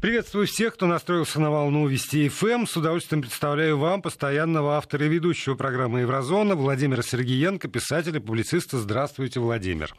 [0.00, 2.46] Приветствую всех, кто настроился на волну Вести ФМ.
[2.46, 2.66] Эм.
[2.66, 8.78] С удовольствием представляю вам постоянного автора и ведущего программы Еврозона Владимира Сергеенко, писателя, публициста.
[8.78, 9.94] Здравствуйте, Владимир.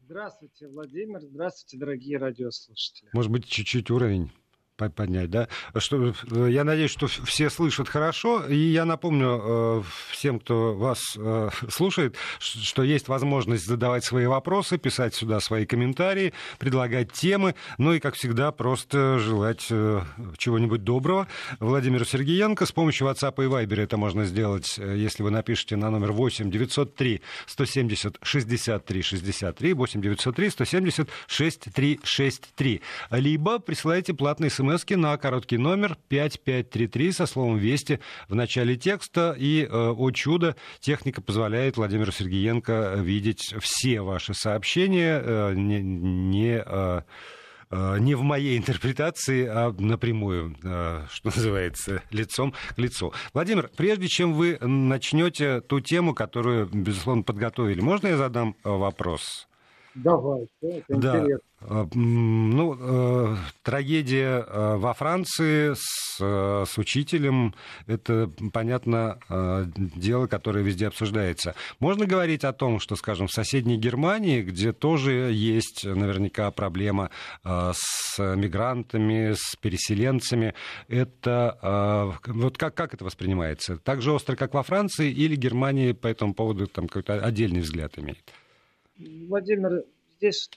[0.00, 1.20] Здравствуйте, Владимир.
[1.20, 3.10] Здравствуйте, дорогие радиослушатели.
[3.12, 4.32] Может быть, чуть-чуть уровень
[4.76, 5.48] поднять, да?
[5.76, 11.16] Что, э, я надеюсь, что все слышат хорошо, и я напомню э, всем, кто вас
[11.16, 17.92] э, слушает, что есть возможность задавать свои вопросы, писать сюда свои комментарии, предлагать темы, ну
[17.92, 21.28] и, как всегда, просто желать чего-нибудь доброго.
[21.60, 26.12] Владимиру Сергеенко с помощью WhatsApp и Viber это можно сделать, если вы напишите на номер
[26.12, 34.84] 8 903 170 63 63, 8 903 170 63 63, либо присылайте платный смс смс
[34.88, 39.34] на короткий номер 5533 со словом «Вести» в начале текста.
[39.38, 46.62] И, э, о чудо, техника позволяет Владимиру Сергеенко видеть все ваши сообщения, э, не, не
[46.64, 47.02] э,
[47.70, 53.12] не в моей интерпретации, а напрямую, что называется, лицом к лицу.
[53.32, 59.48] Владимир, прежде чем вы начнете ту тему, которую, безусловно, подготовили, можно я задам вопрос?
[59.94, 61.18] Давай, это да.
[61.18, 61.40] интересно.
[61.66, 67.54] А, ну, э, трагедия э, во Франции с, э, с учителем,
[67.86, 69.18] это, понятно,
[69.96, 71.54] дело, которое везде обсуждается.
[71.78, 77.10] Можно говорить о том, что, скажем, в соседней Германии, где тоже есть наверняка проблема
[77.44, 80.54] с мигрантами, с переселенцами,
[80.88, 83.78] это, вот как, как это воспринимается?
[83.78, 87.98] Так же остро, как во Франции, или Германия по этому поводу там какой-то отдельный взгляд
[87.98, 88.32] имеет?
[88.96, 89.84] Владимир,
[90.16, 90.50] здесь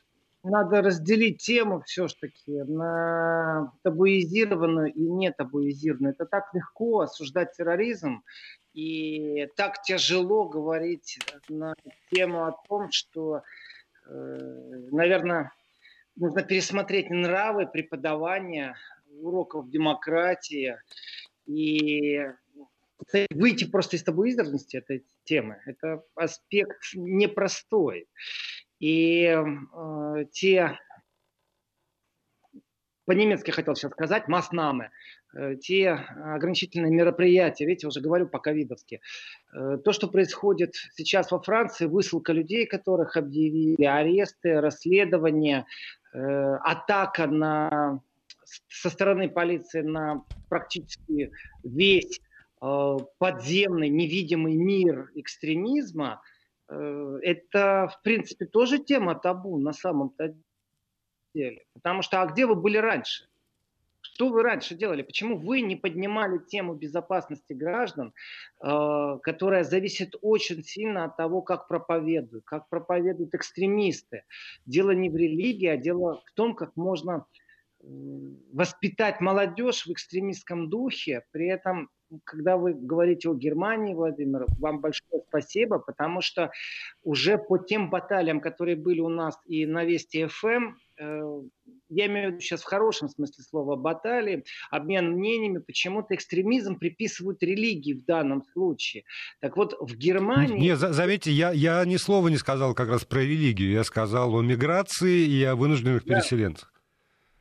[0.43, 6.13] надо разделить тему все-таки на табуизированную и не табуизированную.
[6.13, 8.23] Это так легко осуждать терроризм
[8.73, 11.73] и так тяжело говорить на
[12.11, 13.41] тему о том, что,
[14.05, 14.11] э,
[14.91, 15.51] наверное,
[16.15, 18.75] нужно пересмотреть нравы преподавания
[19.21, 20.77] уроков демократии
[21.47, 22.21] и
[23.31, 25.59] выйти просто из табуизированности этой темы.
[25.65, 28.07] Это аспект непростой.
[28.79, 30.77] И э, те,
[33.05, 34.91] по-немецки хотел сейчас сказать, маснамы,
[35.35, 39.01] э, те ограничительные мероприятия, видите, уже говорю по-ковидовски,
[39.53, 45.65] э, то, что происходит сейчас во Франции, высылка людей, которых объявили, аресты, расследования,
[46.13, 48.01] э, атака на,
[48.43, 51.31] со стороны полиции на практически
[51.63, 52.21] весь
[52.59, 56.21] подземный невидимый мир экстремизма–
[56.69, 60.35] Э, это, в принципе, тоже тема табу на самом-то
[61.33, 61.65] деле.
[61.73, 63.27] Потому что, а где вы были раньше?
[64.01, 65.01] Что вы раньше делали?
[65.01, 68.13] Почему вы не поднимали тему безопасности граждан,
[68.61, 74.23] э, которая зависит очень сильно от того, как проповедуют, как проповедуют экстремисты?
[74.65, 77.25] Дело не в религии, а дело в том, как можно
[78.51, 81.89] воспитать молодежь в экстремистском духе, при этом
[82.23, 86.51] когда вы говорите о Германии, Владимир, вам большое спасибо, потому что
[87.03, 91.41] уже по тем баталиям, которые были у нас и на Вести ФМ, э,
[91.89, 97.43] я имею в виду сейчас в хорошем смысле слова баталии, обмен мнениями, почему-то экстремизм приписывают
[97.43, 99.03] религии в данном случае.
[99.39, 100.59] Так вот, в Германии...
[100.59, 104.41] Не, заметьте, я, я ни слова не сказал как раз про религию, я сказал о
[104.41, 106.15] миграции и о вынужденных да.
[106.15, 106.76] переселенцах.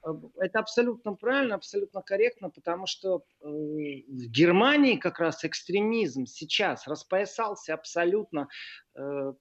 [0.07, 6.87] Э, это абсолютно правильно, абсолютно корректно, потому что э, в Германии как раз экстремизм сейчас
[6.87, 8.49] распоясался абсолютно
[8.97, 9.33] э,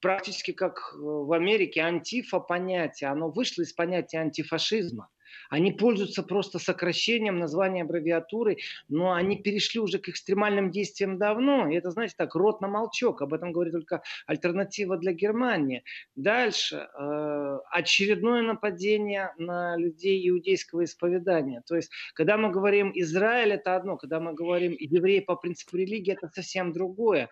[0.00, 5.08] практически как в Америке антифа понятие, оно вышло из понятия антифашизма.
[5.50, 11.68] Они пользуются просто сокращением названия аббревиатуры, но они перешли уже к экстремальным действиям давно.
[11.68, 13.22] И это, знаете, так, рот на молчок.
[13.22, 15.84] Об этом говорит только альтернатива для Германии.
[16.16, 16.88] Дальше.
[16.98, 21.62] Э, очередное нападение на людей иудейского исповедания.
[21.66, 23.96] То есть, когда мы говорим Израиль, это одно.
[23.96, 27.28] Когда мы говорим евреи по принципу религии, это совсем другое.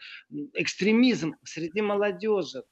[0.54, 2.64] Экстремизм среди молодежи,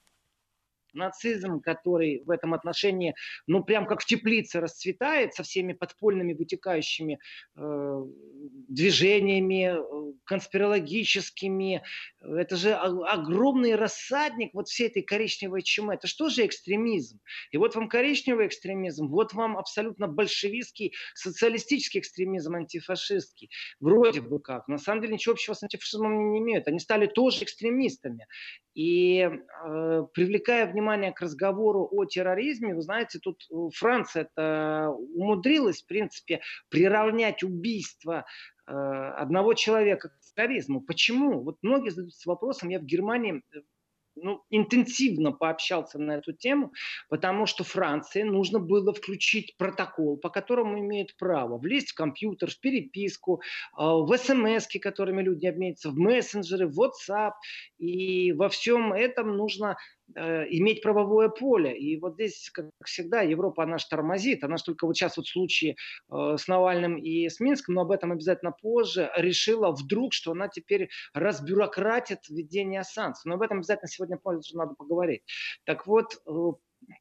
[0.93, 3.15] нацизм, который в этом отношении,
[3.47, 7.19] ну, прям как в теплице расцветает со всеми подпольными вытекающими
[7.57, 8.05] э,
[8.69, 11.83] движениями, э, конспирологическими.
[12.21, 15.95] Это же огромный рассадник вот всей этой коричневой чумы.
[15.95, 17.21] Это что же экстремизм?
[17.51, 23.51] И вот вам коричневый экстремизм, вот вам абсолютно большевистский, социалистический экстремизм, антифашистский.
[23.81, 24.69] Вроде бы как.
[24.69, 26.69] На самом деле ничего общего с антифашизмом не имеют.
[26.69, 28.27] Они стали тоже экстремистами.
[28.75, 35.87] И э, привлекая внимание к разговору о терроризме, вы знаете, тут э, Франция умудрилась, в
[35.87, 38.25] принципе, приравнять убийство
[38.67, 40.81] э, одного человека к терроризму.
[40.81, 41.43] Почему?
[41.43, 43.59] Вот многие задаются вопросом, я в Германии э,
[44.21, 46.73] ну, интенсивно пообщался на эту тему,
[47.09, 52.59] потому что Франции нужно было включить протокол, по которому имеет право влезть в компьютер, в
[52.59, 53.43] переписку,
[53.77, 57.35] в смс, которыми люди обменяются, в мессенджеры, в WhatsApp.
[57.79, 59.77] И во всем этом нужно
[60.15, 61.77] иметь правовое поле.
[61.77, 64.45] И вот здесь, как всегда, Европа, она же тормозит.
[64.45, 65.77] Она же только вот сейчас вот в случае
[66.11, 70.49] э, с Навальным и с Минском, но об этом обязательно позже, решила вдруг, что она
[70.49, 73.29] теперь разбюрократит введение санкций.
[73.29, 75.23] Но об этом обязательно сегодня позже надо поговорить.
[75.65, 76.31] Так вот, э,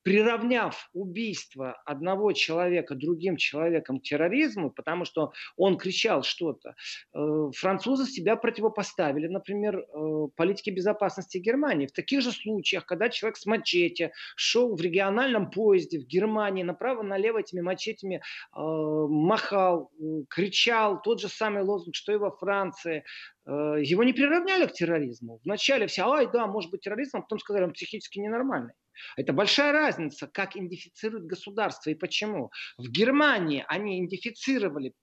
[0.04, 6.76] приравняв убийство одного человека другим человеком к терроризму, потому что он кричал что-то,
[7.14, 11.88] э, французы себя противопоставили, например, э, политике безопасности Германии.
[11.88, 17.40] В таких же случаях, когда человек с мачете шел в региональном поезде в Германии, направо-налево
[17.40, 19.92] этими мачетями э, махал,
[20.30, 23.04] кричал, тот же самый лозунг, что и во Франции,
[23.48, 25.40] его не приравняли к терроризму.
[25.46, 28.74] Вначале все, ай, да, может быть терроризм, а потом сказали, он психически ненормальный.
[29.16, 32.52] Это большая разница, как идентифицируют государство и почему.
[32.78, 34.94] В Германии они идентифицировали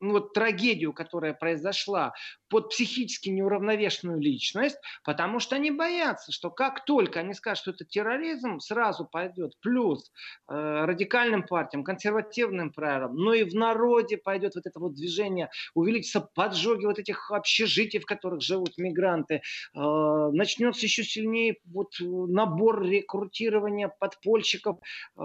[0.00, 2.12] ну, вот, трагедию, которая произошла
[2.48, 7.84] под психически неуравновешенную личность, потому что они боятся, что как только они скажут, что это
[7.84, 10.12] терроризм, сразу пойдет плюс
[10.48, 10.54] э,
[10.84, 16.84] радикальным партиям, консервативным правилам, но и в народе пойдет вот это вот движение, увеличится поджоги
[16.84, 19.40] вот этих общежитий, в которых живут мигранты, э,
[19.74, 24.78] начнется еще сильнее вот набор рекрутирования подпольщиков
[25.16, 25.22] э,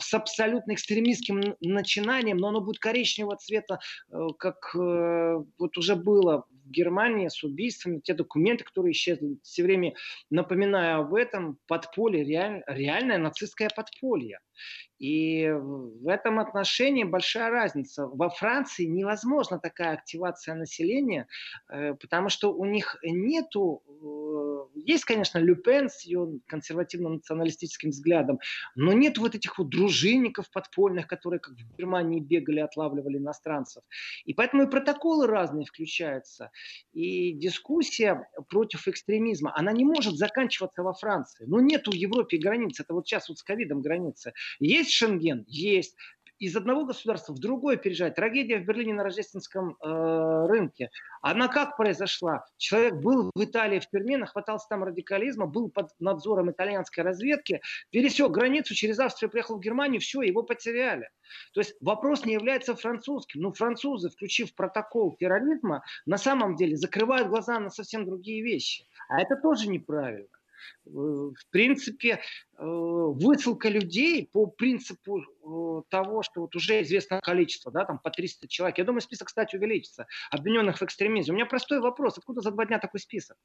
[0.00, 4.01] с абсолютно экстремистским начинанием, но оно будет коричневого цвета, э,
[4.38, 9.94] как э, вот уже было в Германии с убийствами, те документы, которые исчезли, все время
[10.30, 14.40] напоминаю об этом, подполье, реаль, реальное нацистское подполье.
[15.02, 18.06] И в этом отношении большая разница.
[18.06, 21.26] Во Франции невозможна такая активация населения,
[21.68, 23.82] э, потому что у них нету...
[23.88, 28.38] Э, есть, конечно, Люпен с ее консервативно-националистическим взглядом,
[28.76, 33.82] но нет вот этих вот дружинников подпольных, которые как в Германии бегали, отлавливали иностранцев.
[34.24, 36.52] И поэтому и протоколы разные включаются.
[36.92, 41.44] И дискуссия против экстремизма, она не может заканчиваться во Франции.
[41.48, 42.78] Ну, нет в Европе границ.
[42.78, 44.32] Это вот сейчас вот с ковидом границы.
[44.60, 45.44] Есть Шенген?
[45.48, 45.96] Есть
[46.42, 48.16] из одного государства в другое переезжать.
[48.16, 50.90] Трагедия в Берлине на рождественском э, рынке.
[51.20, 52.44] Она как произошла?
[52.56, 57.60] Человек был в Италии в тюрьме, нахватался там радикализма, был под надзором итальянской разведки,
[57.90, 61.08] пересек границу, через Австрию приехал в Германию, все, его потеряли.
[61.54, 63.40] То есть вопрос не является французским.
[63.40, 68.84] Но французы, включив протокол терроризма, на самом деле закрывают глаза на совсем другие вещи.
[69.08, 70.26] А это тоже неправильно.
[70.86, 72.20] Э, в принципе,
[72.62, 78.48] высылка людей по принципу э, того, что вот уже известно количество, да, там по 300
[78.48, 78.78] человек.
[78.78, 81.32] Я думаю, список, кстати, увеличится, обвиненных в экстремизме.
[81.32, 83.36] У меня простой вопрос, откуда за два дня такой список?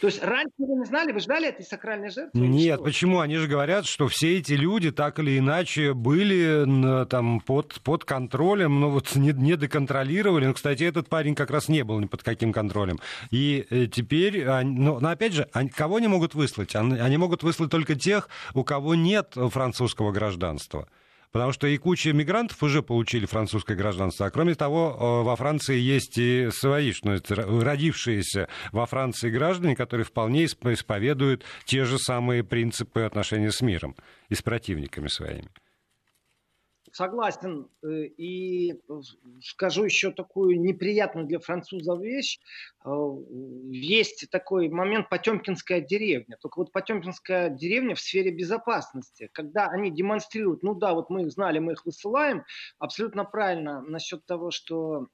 [0.00, 2.40] То есть раньше вы не знали, вы ждали этой сакральной жертвы?
[2.40, 3.20] Нет, почему?
[3.20, 8.80] Они же говорят, что все эти люди так или иначе были там под, под контролем,
[8.80, 10.46] но вот не, не доконтролировали.
[10.46, 12.98] Ну, кстати, этот парень как раз не был ни под каким контролем.
[13.30, 16.74] И э, теперь, но, но опять же, кого они могут выслать?
[16.74, 20.86] Они могут выслать только тех, у кого нет французского гражданства.
[21.32, 24.26] Потому что и куча мигрантов уже получили французское гражданство.
[24.26, 30.04] А кроме того, э, во Франции есть и свои, что родившиеся во Франции граждане, которые
[30.04, 33.94] вполне исповедуют те же самые принципы отношения с миром
[34.28, 35.48] и с противниками своими
[36.92, 37.68] согласен.
[37.82, 38.74] Э, и
[39.42, 42.38] скажу еще такую неприятную для французов вещь.
[42.84, 42.90] Э,
[43.70, 46.36] есть такой момент Потемкинская деревня.
[46.40, 49.28] Только вот Потемкинская деревня в сфере безопасности.
[49.32, 52.44] Когда они демонстрируют, ну да, вот мы их знали, мы их высылаем,
[52.78, 55.08] абсолютно правильно насчет того, что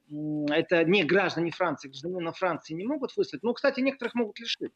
[0.49, 3.43] это не граждане Франции, гражданина Франции не могут выслать.
[3.43, 4.73] Ну, кстати, некоторых могут лишить.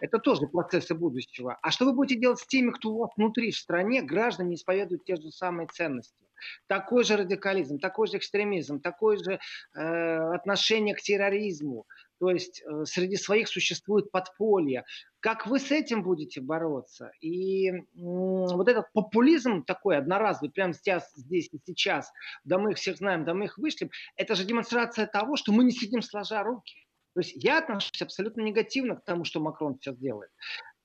[0.00, 1.58] Это тоже процессы будущего.
[1.62, 5.04] А что вы будете делать с теми, кто у вас внутри в стране, граждане исповедуют
[5.04, 6.22] те же самые ценности?
[6.66, 9.38] Такой же радикализм, такой же экстремизм, такое же
[9.74, 11.86] э, отношение к терроризму.
[12.22, 14.84] То есть э, среди своих существует подполье.
[15.18, 17.10] Как вы с этим будете бороться?
[17.20, 22.12] И э, вот этот популизм такой одноразовый, прямо сейчас, здесь и сейчас,
[22.44, 25.64] да мы их всех знаем, да мы их вышлем, это же демонстрация того, что мы
[25.64, 26.86] не сидим сложа руки.
[27.14, 30.30] То есть я отношусь абсолютно негативно к тому, что Макрон сейчас делает.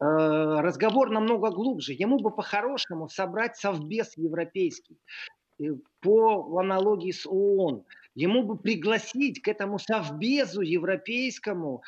[0.01, 0.05] Э,
[0.61, 1.93] разговор намного глубже.
[1.93, 4.97] Ему бы по-хорошему собрать совбез европейский
[6.01, 7.85] по аналогии с ООН.
[8.17, 11.83] Ему бы пригласить к этому совбезу европейскому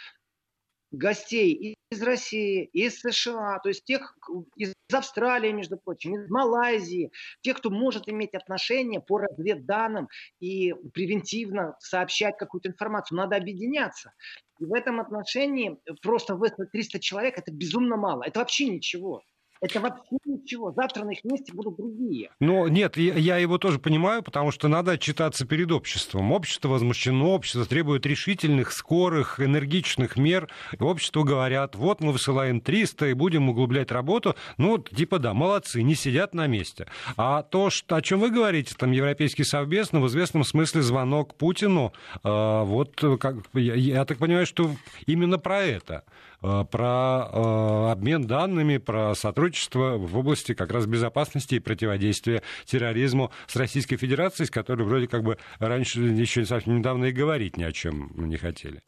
[0.92, 4.16] гостей из России, из США, то есть тех
[4.56, 10.08] из Австралии, между прочим, из Малайзии, тех, кто может иметь отношение по разведданным
[10.40, 13.18] и превентивно сообщать какую-то информацию.
[13.18, 14.14] Надо объединяться.
[14.60, 18.22] И в этом отношении просто выслать 300 человек– это безумно мало.
[18.22, 19.24] Это вообще ничего.
[19.62, 20.72] Это вообще ничего.
[20.72, 22.32] Завтра на их месте будут другие.
[22.40, 26.32] Ну, нет, я, его тоже понимаю, потому что надо отчитаться перед обществом.
[26.32, 30.50] Общество возмущено, общество требует решительных, скорых, энергичных мер.
[30.78, 34.36] И общество говорят, вот мы высылаем 300 и будем углублять работу.
[34.58, 36.88] Ну, типа, да, молодцы, не сидят на месте.
[37.18, 41.36] А то, что, о чем вы говорите, там, Европейский совбез, ну, в известном смысле звонок
[41.36, 41.92] Путину,
[42.24, 44.72] э, вот, как, я, я так понимаю, что
[45.06, 46.06] именно про это.
[46.42, 53.32] Э, про э, обмен данными, про сотрудничество в области как раз безопасности и противодействия терроризму
[53.48, 57.64] с Российской Федерацией, с которой вроде как бы раньше еще совсем недавно и говорить ни
[57.64, 58.82] о чем не хотели.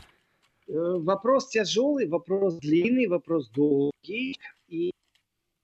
[0.67, 4.37] Э, вопрос тяжелый, вопрос длинный, вопрос долгий.
[4.69, 4.91] И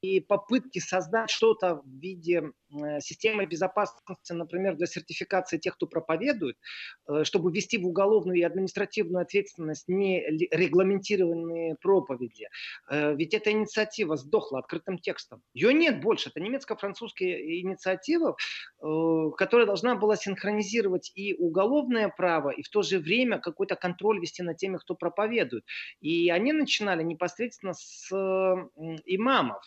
[0.03, 6.57] и попытки создать что-то в виде э, системы безопасности, например, для сертификации тех, кто проповедует,
[7.07, 10.21] э, чтобы ввести в уголовную и административную ответственность не
[10.51, 12.47] регламентированные проповеди.
[12.89, 15.41] Э, ведь эта инициатива сдохла открытым текстом.
[15.53, 16.29] Ее нет больше.
[16.29, 18.35] Это немецко-французская инициатива,
[18.79, 24.43] которая должна была синхронизировать и уголовное право, и в то же время какой-то контроль вести
[24.43, 25.63] над теми, кто проповедует.
[26.01, 28.11] И они начинали непосредственно с
[29.05, 29.61] имамов.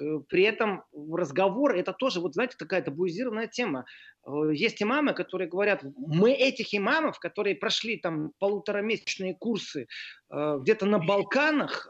[0.00, 3.84] Э, при этом разговор это тоже, вот знаете, такая табуизированная тема.
[4.26, 9.86] Э, есть имамы, которые говорят, мы этих имамов, которые прошли там полуторамесячные курсы
[10.30, 11.88] э, где-то на Балканах,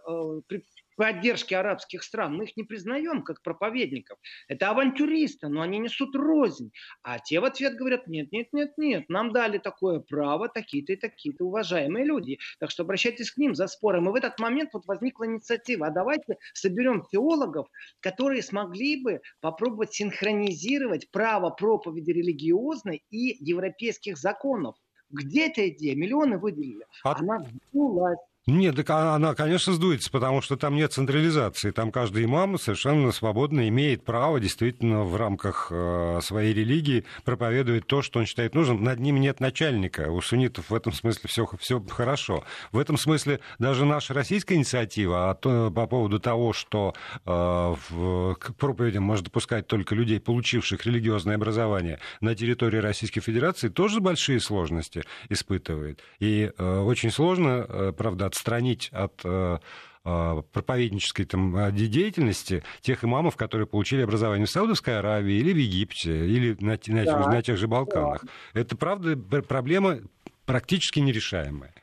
[0.97, 4.19] поддержки арабских стран, мы их не признаем как проповедников.
[4.49, 6.73] Это авантюристы, но они несут рознь.
[7.03, 10.97] А те в ответ говорят, нет, нет, нет, нет, нам дали такое право такие-то и
[10.97, 12.39] такие-то уважаемые люди.
[12.59, 14.09] Так что обращайтесь к ним за спором.
[14.09, 17.69] И в этот момент вот возникла инициатива, а давайте соберем теологов,
[18.01, 24.77] которые смогли бы попробовать синхронизировать право проповеди религиозной и европейских законов.
[25.11, 25.95] Где эта идея?
[25.95, 26.85] Миллионы выделили.
[27.05, 27.21] От...
[27.21, 28.19] Она сдулась.
[28.49, 31.73] Нет, так она, конечно, сдуется, потому что там нет централизации.
[31.73, 38.03] Там каждый имам совершенно свободно имеет право действительно в рамках э, своей религии проповедовать то,
[38.03, 38.85] что он считает нужным.
[38.85, 40.13] Над ним нет начальника.
[40.13, 42.45] У суннитов в этом смысле все, все хорошо.
[42.71, 48.35] В этом смысле даже наша российская инициатива а то, по поводу того, что э, в,
[48.37, 54.39] к проповедям можно допускать только людей, получивших религиозное образование на территории Российской Федерации, тоже большие
[54.39, 56.01] сложности испытывает.
[56.21, 59.59] И э, очень сложно, э, правда, отстранить от э,
[60.05, 65.57] э, проповеднической там, э, деятельности тех имамов, которые получили образование в Саудовской Аравии или в
[65.57, 67.29] Египте, или на, на, да.
[67.29, 68.25] на тех же Балканах.
[68.25, 68.61] Да.
[68.61, 69.99] Это, правда, проблема
[70.45, 71.75] практически нерешаемая.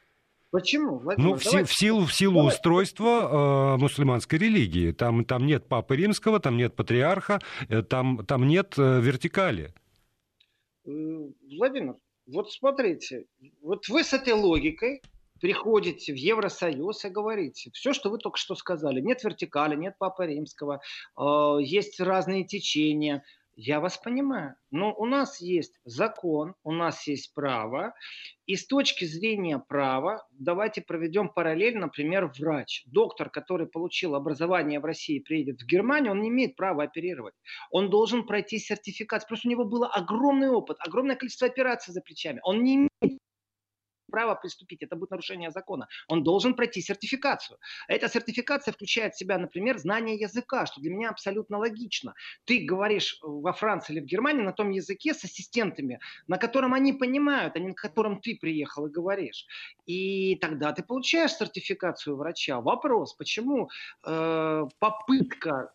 [0.51, 0.99] Почему?
[0.99, 1.65] Владимир, ну, в, давайте...
[1.65, 4.91] в силу, в силу устройства э, мусульманской религии.
[4.91, 9.73] Там, там нет папы римского, там нет патриарха, э, там, там нет э, вертикали.
[10.85, 11.95] Владимир,
[12.27, 13.25] вот смотрите,
[13.63, 15.01] вот вы с этой логикой
[15.43, 20.25] приходите в Евросоюз и говорите, все, что вы только что сказали, нет вертикали, нет Папы
[20.25, 20.79] Римского,
[21.17, 23.25] э, есть разные течения,
[23.57, 27.93] я вас понимаю, но у нас есть закон, у нас есть право,
[28.45, 34.85] и с точки зрения права давайте проведем параллель, например, врач, доктор, который получил образование в
[34.85, 37.35] России, приедет в Германию, он не имеет права оперировать.
[37.69, 39.27] Он должен пройти сертификат.
[39.27, 42.39] Просто у него был огромный опыт, огромное количество операций за плечами.
[42.43, 43.19] Он не имеет
[44.13, 44.83] право приступить.
[44.83, 45.87] Это будет нарушение закона.
[46.07, 47.57] Он должен пройти сертификацию.
[47.87, 52.13] Эта сертификация включает в себя, например, знание языка, что для меня абсолютно логично.
[52.45, 56.93] Ты говоришь во Франции или в Германии на том языке с ассистентами, на котором они
[56.93, 59.47] понимают, а не на котором ты приехал и говоришь.
[59.87, 62.61] И тогда ты получаешь сертификацию врача.
[62.61, 63.69] Вопрос, почему
[64.05, 65.71] э, попытка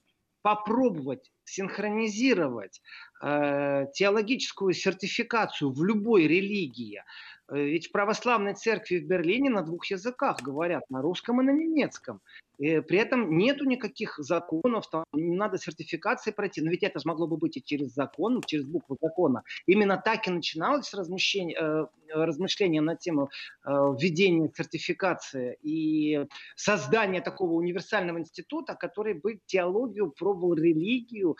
[0.48, 2.80] попробовать синхронизировать
[3.22, 7.02] э, теологическую сертификацию в любой религии
[7.48, 11.50] Э, ведь в православной церкви в Берлине на двух языках говорят, на русском и на
[11.50, 12.20] немецком.
[12.58, 16.60] И при этом нету никаких законов, там не надо сертификации пройти.
[16.60, 19.42] Но ведь это могло бы быть и через закон, через букву закона.
[19.66, 23.30] Именно так и начиналось размышление, э, размышление на тему
[23.64, 31.36] э, введения сертификации и создания такого универсального института, который бы теологию пробовал, религию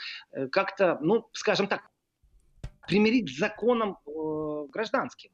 [0.53, 1.91] как-то, ну, скажем так,
[2.87, 3.99] примирить с законом
[4.73, 5.31] гражданским.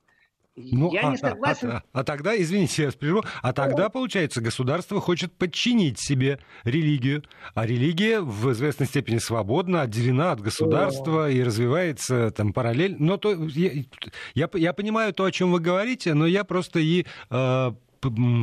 [0.57, 1.71] Ну, я а, не согласен.
[1.71, 7.25] А, а, а тогда, извините, я прерву, а тогда, получается, государство хочет подчинить себе религию,
[7.55, 12.97] а религия в известной степени свободна, отделена от государства и развивается там параллельно.
[13.01, 13.73] Но то, я,
[14.35, 17.73] я, я понимаю то, о чем вы говорите, но я просто и э,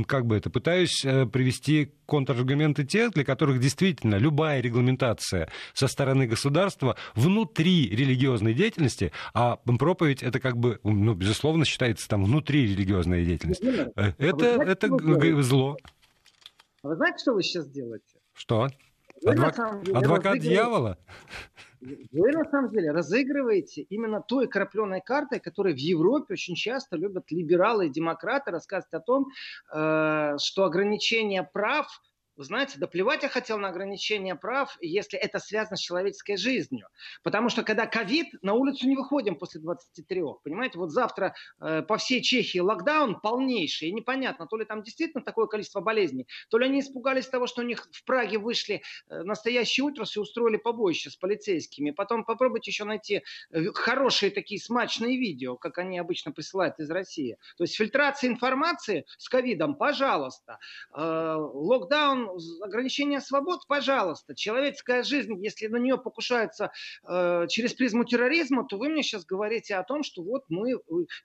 [0.08, 6.28] как бы это, пытаюсь э, привести контраргументы тех, для которых действительно любая регламентация со стороны
[6.28, 13.26] государства внутри религиозной деятельности, а проповедь это как бы, ну, безусловно, считается там внутри религиозной
[13.26, 13.66] деятельности.
[13.96, 15.78] Э, это, знаете, это зло.
[16.84, 18.20] Вы знаете, что вы сейчас делаете?
[18.34, 18.68] Что?
[19.26, 19.60] Адвок...
[19.94, 20.98] Адвокат дьявола?
[21.82, 27.32] Вы на самом деле разыгрываете именно той крапленой картой, которой в Европе очень часто любят
[27.32, 29.28] либералы и демократы рассказывать о том,
[29.74, 31.88] э, что ограничение прав
[32.42, 36.88] вы знаете, да плевать я хотел на ограничение прав, если это связано с человеческой жизнью.
[37.22, 40.24] Потому что когда ковид, на улицу не выходим после 23.
[40.44, 43.90] Понимаете, вот завтра э, по всей Чехии локдаун полнейший.
[43.90, 47.62] И непонятно, то ли там действительно такое количество болезней, то ли они испугались того, что
[47.62, 51.92] у них в Праге вышли э, настоящие ультрасы и устроили побоище с полицейскими.
[51.92, 53.22] Потом попробуйте еще найти
[53.52, 57.38] э, хорошие такие смачные видео, как они обычно присылают из России.
[57.58, 60.58] То есть фильтрация информации с ковидом, пожалуйста.
[60.96, 62.31] Э, локдаун
[62.62, 64.36] ограничение свобод, пожалуйста.
[64.36, 66.72] Человеческая жизнь, если на нее покушаются
[67.08, 70.74] э, через призму терроризма, то вы мне сейчас говорите о том, что вот мы...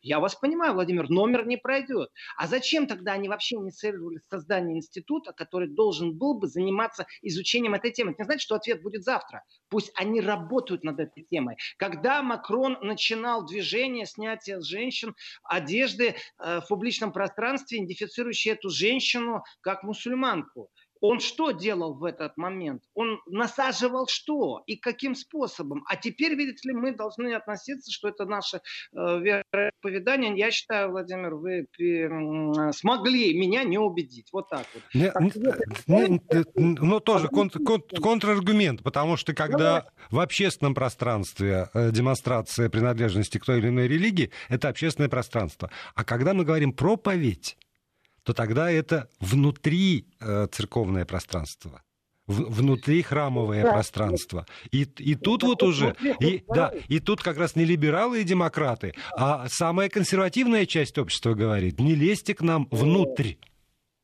[0.03, 2.11] Я вас понимаю, Владимир, номер не пройдет.
[2.37, 7.91] А зачем тогда они вообще инициировали создание института, который должен был бы заниматься изучением этой
[7.91, 8.13] темы?
[8.13, 9.45] Это не значит, что ответ будет завтра.
[9.69, 11.57] Пусть они работают над этой темой.
[11.77, 19.83] Когда Макрон начинал движение снятия женщин одежды э, в публичном пространстве, идентифицирующей эту женщину как
[19.83, 22.83] мусульманку, он что делал в этот момент?
[22.95, 25.85] Он насаживал что и каким способом?
[25.89, 28.61] А теперь, видите ли, мы должны относиться, что это наше э,
[28.93, 30.37] вероисповедание.
[30.37, 34.29] Я считаю, Владимир, вы э, смогли меня не убедить.
[34.33, 34.83] Вот так вот.
[34.95, 35.11] Не,
[36.19, 42.69] так, ну, тоже кон, кон, контраргумент, потому что когда ну, в общественном пространстве э, демонстрация
[42.69, 45.71] принадлежности к той или иной религии, это общественное пространство.
[45.95, 47.57] А когда мы говорим проповедь,
[48.27, 51.83] то тогда это внутри э, церковное пространство
[52.27, 53.73] внутри храмовое да.
[53.73, 54.47] пространство.
[54.73, 58.95] И, и тут вот уже, и, да, и тут как раз не либералы и демократы,
[59.17, 63.35] а самая консервативная часть общества говорит, не лезьте к нам внутрь.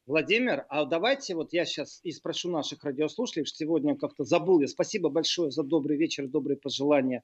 [0.07, 4.69] Владимир, а давайте вот я сейчас и спрошу наших радиослушателей, что сегодня как-то забыл я.
[4.69, 7.23] Спасибо большое за добрый вечер, добрые пожелания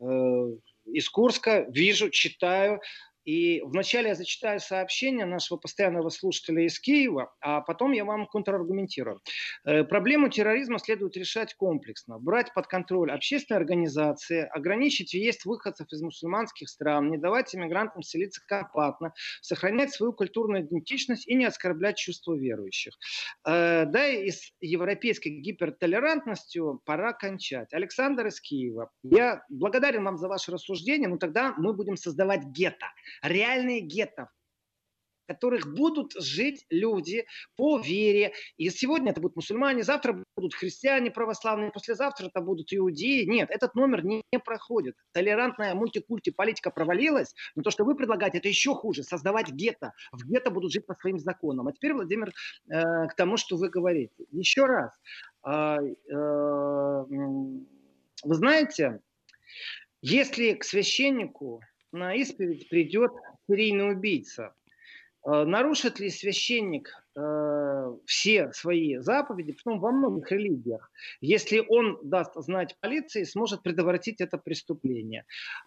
[0.00, 0.04] э,
[0.86, 1.66] из Курска.
[1.68, 2.80] Вижу, читаю.
[3.24, 9.20] И вначале я зачитаю сообщение нашего постоянного слушателя из Киева, а потом я вам контраргументирую.
[9.64, 12.18] Э, проблему терроризма следует решать комплексно.
[12.18, 18.42] Брать под контроль общественные организации, ограничить въезд выходцев из мусульманских стран, не давать иммигрантам селиться
[18.46, 22.94] компактно, сохранять свою культурную идентичность и не оскорблять чувства верующих.
[23.46, 27.72] Э, да и с европейской гипертолерантностью пора кончать.
[27.74, 28.90] Александр из Киева.
[29.02, 32.86] Я благодарен вам за ваше рассуждение, но тогда мы будем создавать гетто
[33.22, 34.30] реальные гетто,
[35.24, 38.32] в которых будут жить люди по вере.
[38.56, 43.24] И сегодня это будут мусульмане, завтра будут христиане православные, послезавтра это будут иудеи.
[43.24, 44.96] Нет, этот номер не, проходит.
[45.12, 49.02] Толерантная мультикульти политика провалилась, но то, что вы предлагаете, это еще хуже.
[49.02, 49.92] Создавать гетто.
[50.12, 51.68] В гетто будут жить по своим законам.
[51.68, 52.32] А теперь, Владимир,
[52.68, 54.24] э, к тому, что вы говорите.
[54.32, 54.90] Еще раз.
[55.46, 55.76] Э,
[56.08, 57.04] э,
[58.22, 59.00] вы знаете,
[60.02, 61.60] если к священнику
[61.92, 63.12] на исповедь придет
[63.46, 64.54] серийный убийца.
[65.24, 72.34] Э, нарушит ли священник Э, все свои заповеди, потом во многих религиях, если он даст
[72.36, 75.24] знать полиции, сможет предотвратить это преступление.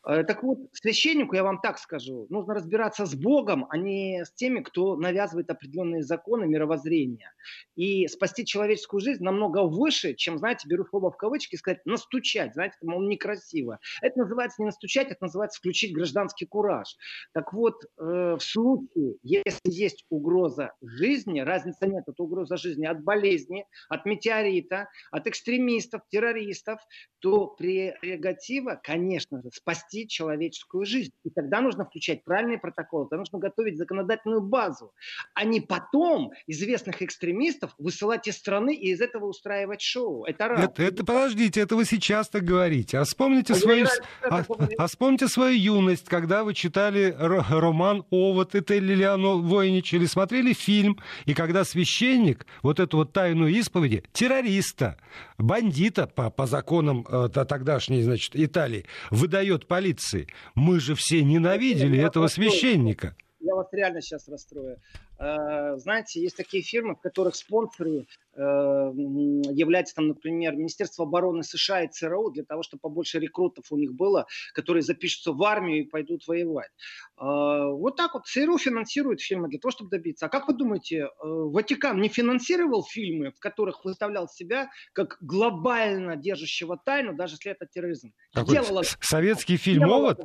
[0.07, 4.31] Э, так вот, священнику, я вам так скажу, нужно разбираться с Богом, а не с
[4.31, 7.33] теми, кто навязывает определенные законы мировоззрения.
[7.75, 12.77] И спасти человеческую жизнь намного выше, чем, знаете, беру слово в кавычки, сказать настучать, знаете,
[12.83, 13.79] мол, некрасиво.
[14.01, 16.95] Это называется не настучать, это называется включить гражданский кураж.
[17.33, 22.85] Так вот, э, в случае, если есть угроза жизни, жизни, разницы нет, это угроза жизни
[22.85, 26.79] от болезни, от метеорита, от экстремистов, террористов,
[27.19, 31.11] то прерогатива, конечно же, спасти человеческую жизнь.
[31.23, 34.91] И тогда нужно включать правильные протоколы, тогда нужно готовить законодательную базу,
[35.33, 40.25] а не потом известных экстремистов высылать из страны и из этого устраивать шоу.
[40.25, 40.63] Это раз.
[40.63, 42.97] Это, это подождите, это вы сейчас так говорите.
[42.97, 43.87] А вспомните, свою,
[44.29, 44.43] а,
[44.77, 50.99] а вспомните свою юность, когда вы читали роман «Овод» это Лилиану Войнич или смотрели фильм
[51.25, 54.97] и когда священник вот эту вот тайну исповеди террориста,
[55.37, 62.27] бандита по, по законам э, тогдашней, значит, Италии, выдает полиции, мы же все ненавидели этого
[62.27, 63.15] священника.
[63.43, 64.79] Я вас реально сейчас расстрою.
[65.19, 71.83] Э, знаете, есть такие фирмы, в которых спонсоры э, являются, там, например, Министерство обороны США
[71.83, 75.89] и ЦРУ, для того, чтобы побольше рекрутов у них было, которые запишутся в армию и
[75.89, 76.71] пойдут воевать.
[77.19, 80.25] Э, вот так вот ЦРУ финансирует фильмы для того, чтобы добиться.
[80.25, 86.77] А как вы думаете, Ватикан не финансировал фильмы, в которых выставлял себя как глобально держащего
[86.83, 88.13] тайну, даже если это терроризм?
[88.33, 88.83] Какой Делала...
[89.01, 90.19] Советский фильм «Молот»?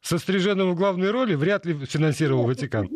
[0.00, 2.88] Со Стриженовым в главной роли вряд ли финансировал Нет, Ватикан.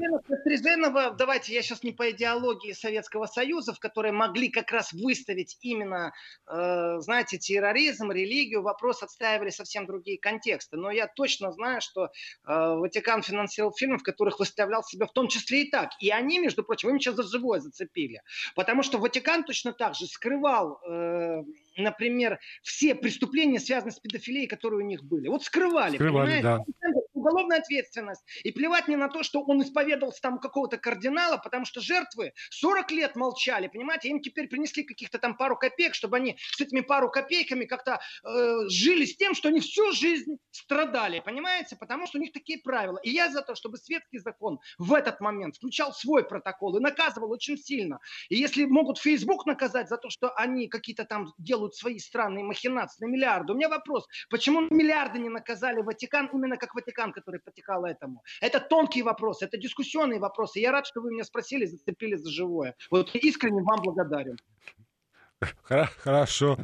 [0.42, 5.56] Стриженова, давайте, я сейчас не по идеологии Советского Союза, в которой могли как раз выставить
[5.62, 6.12] именно,
[6.46, 10.76] э, знаете, терроризм, религию, вопрос отстаивали совсем другие контексты.
[10.76, 12.08] Но я точно знаю, что э,
[12.44, 15.90] Ватикан финансировал фильмы, в которых выставлял себя в том числе и так.
[16.00, 18.20] И они, между прочим, им сейчас за живое зацепили.
[18.54, 21.42] Потому что Ватикан точно так же скрывал э,
[21.76, 25.28] например, все преступления, связанные с педофилией, которые у них были.
[25.28, 26.42] Вот скрывали, скрывали понимаете?
[26.42, 27.01] Да.
[27.22, 28.22] Уголовная ответственность.
[28.42, 32.90] И плевать не на то, что он исповедовался там какого-то кардинала, потому что жертвы 40
[32.90, 34.08] лет молчали, понимаете?
[34.08, 38.68] Им теперь принесли каких-то там пару копеек, чтобы они с этими пару копейками как-то э,
[38.68, 41.76] жили с тем, что они всю жизнь страдали, понимаете?
[41.76, 42.98] Потому что у них такие правила.
[43.02, 47.30] И я за то, чтобы светский закон в этот момент включал свой протокол и наказывал
[47.30, 48.00] очень сильно.
[48.28, 53.04] И если могут Facebook наказать за то, что они какие-то там делают свои странные махинации
[53.04, 53.52] на миллиарды.
[53.52, 58.22] У меня вопрос, почему миллиарды не наказали Ватикан именно как Ватикан, который потекал этому?
[58.40, 60.60] Это тонкий вопрос, это дискуссионные вопросы.
[60.60, 62.74] Я рад, что вы меня спросили, зацепили за живое.
[62.90, 64.36] Вот искренне вам благодарен.
[65.64, 66.58] Хорошо.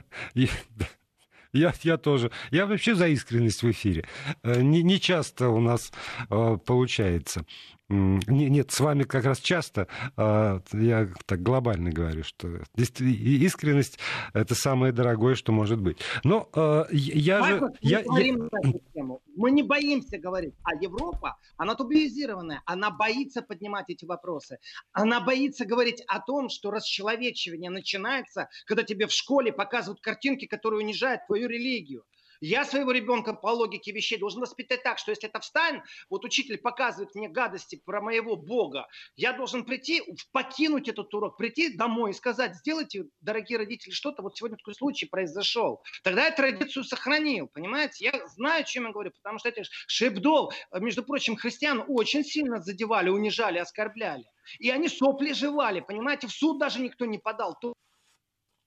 [1.52, 2.30] Я, я тоже.
[2.50, 4.04] Я вообще за искренность в эфире.
[4.42, 5.92] Э, не, не часто у нас
[6.30, 7.44] э, получается.
[7.88, 13.98] Нет, с вами как раз часто, а, я так глобально говорю, что искренность—
[14.34, 15.98] это самое дорогое, что может быть.
[16.22, 16.50] Но
[16.90, 17.60] я же...
[17.60, 19.04] Мы, я, я...
[19.38, 24.58] мы не боимся говорить, а Европа, она табуизированная, она боится поднимать эти вопросы.
[24.92, 30.80] Она боится говорить о том, что расчеловечивание начинается, когда тебе в школе показывают картинки, которые
[30.82, 32.04] унижают твою религию.
[32.40, 36.58] Я своего ребенка по логике вещей должен воспитать так, что если это встань, вот учитель
[36.58, 42.14] показывает мне гадости про моего Бога, я должен прийти, покинуть этот урок, прийти домой и
[42.14, 45.82] сказать, сделайте, дорогие родители, что-то, вот сегодня такой случай произошел.
[46.04, 48.04] Тогда я традицию сохранил, понимаете?
[48.04, 52.60] Я знаю, о чем я говорю, потому что эти шепдол, между прочим, христиан очень сильно
[52.60, 54.24] задевали, унижали, оскорбляли.
[54.58, 56.26] И они сопли жевали, понимаете?
[56.26, 57.58] В суд даже никто не подал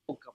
[0.05, 0.33] толком.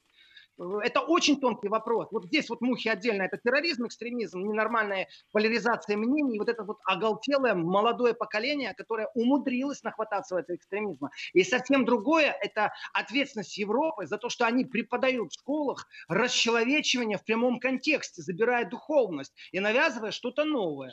[0.59, 2.09] Это очень тонкий вопрос.
[2.11, 3.23] Вот здесь вот мухи отдельно.
[3.23, 6.39] Это терроризм, экстремизм, ненормальная поляризация мнений.
[6.39, 11.11] Вот это вот оголтелое молодое поколение, которое умудрилось нахвататься этого экстремизма.
[11.35, 17.25] И совсем другое– это ответственность Европы за то, что они преподают в школах расчеловечивание в
[17.25, 20.93] прямом контексте, забирая духовность и навязывая что-то новое.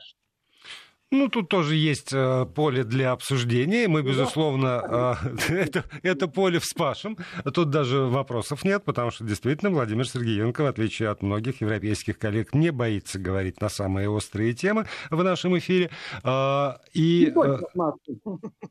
[1.13, 3.87] Ну, тут тоже есть э, поле для обсуждения.
[3.87, 5.15] Мы, безусловно,
[5.47, 7.19] э, это, это поле вспашем.
[7.53, 12.55] Тут даже вопросов нет, потому что действительно Владимир Сергеенко, в отличие от многих европейских коллег,
[12.55, 15.91] не боится говорить на самые острые темы в нашем эфире.
[16.23, 17.31] Э, и...
[17.35, 17.59] Э,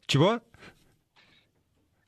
[0.06, 0.40] чего?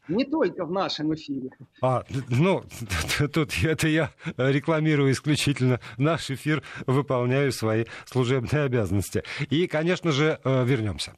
[0.09, 1.51] Не только в нашем эфире.
[1.81, 2.63] А, ну,
[3.33, 9.23] тут это я рекламирую исключительно наш эфир, выполняю свои служебные обязанности.
[9.51, 11.15] И, конечно же, э, вернемся.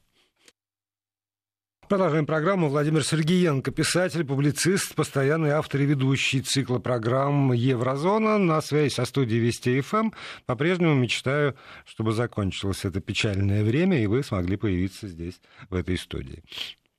[1.88, 2.68] Продолжаем программу.
[2.68, 9.40] Владимир Сергеенко, писатель, публицист, постоянный автор и ведущий цикла программ «Еврозона» на связи со студией
[9.40, 10.10] Вести ФМ.
[10.46, 16.42] По-прежнему мечтаю, чтобы закончилось это печальное время, и вы смогли появиться здесь, в этой студии.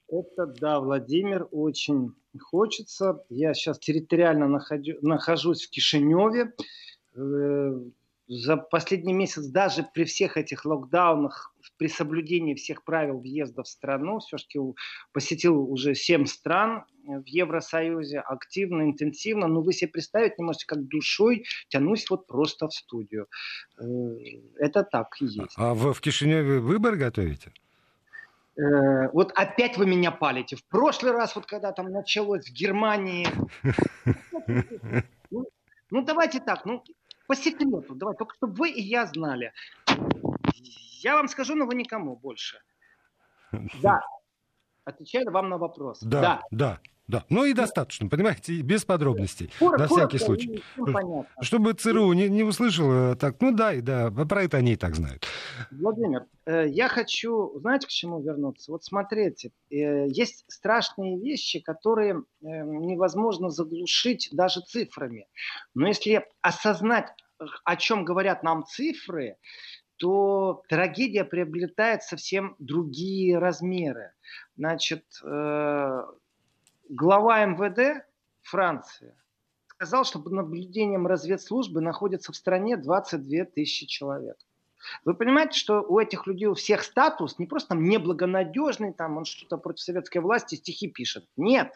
[0.09, 3.23] Это, да, Владимир, очень хочется.
[3.29, 6.53] Я сейчас территориально находю, нахожусь в Кишиневе.
[7.15, 7.71] Э,
[8.29, 14.19] за последний месяц, даже при всех этих локдаунах, при соблюдении всех правил въезда в страну,
[14.19, 14.59] все-таки
[15.13, 20.87] посетил уже 7 стран в Евросоюзе, активно, интенсивно, но вы себе представить не можете, как
[20.87, 23.27] душой тянусь вот просто в студию.
[23.79, 23.85] Э,
[24.57, 25.53] это так и есть.
[25.55, 27.53] А вы в Кишиневе выбор готовите?
[28.57, 30.55] Э, вот опять вы меня палите.
[30.55, 33.27] В прошлый раз, вот когда там началось в Германии...
[35.29, 35.45] Ну,
[35.91, 36.81] ну давайте так, ну
[37.27, 39.51] по секрету, давай, только чтобы вы и я знали.
[41.01, 42.61] Я вам скажу, но вы никому больше.
[43.81, 44.01] Да.
[44.85, 45.99] Отвечаю вам на вопрос.
[46.01, 46.41] Да, да.
[46.51, 46.79] да.
[47.07, 50.61] Да, ну и достаточно, понимаете, без подробностей, Кор- на всякий случай.
[51.41, 54.95] Чтобы ЦРУ не, не услышал, так, ну да, и да, про это они и так
[54.95, 55.25] знают.
[55.71, 58.73] Владимир, э, я хочу, знаете, к чему вернуться?
[58.73, 65.27] Вот смотрите, э, есть страшные вещи, которые э, невозможно заглушить даже цифрами.
[65.73, 67.07] Но если осознать,
[67.63, 69.37] о чем говорят нам цифры,
[69.97, 74.11] то трагедия приобретает совсем другие размеры.
[74.55, 76.03] Значит, э,
[76.89, 78.05] глава МВД
[78.41, 79.13] Франции
[79.67, 84.37] сказал, что под наблюдением разведслужбы находится в стране 22 тысячи человек.
[85.05, 89.25] Вы понимаете, что у этих людей у всех статус не просто там неблагонадежный, там он
[89.25, 91.25] что-то против советской власти стихи пишет.
[91.35, 91.73] Нет,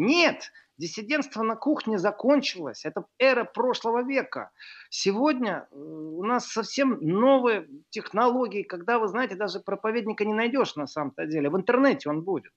[0.00, 2.86] нет, диссидентство на кухне закончилось.
[2.86, 4.50] Это эра прошлого века.
[4.88, 11.26] Сегодня у нас совсем новые технологии, когда, вы знаете, даже проповедника не найдешь на самом-то
[11.26, 11.50] деле.
[11.50, 12.52] В интернете он будет.